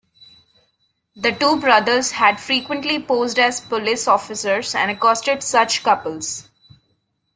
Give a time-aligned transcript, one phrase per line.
[1.15, 6.49] The two brothers had frequently posed as police officers and accosted such couples.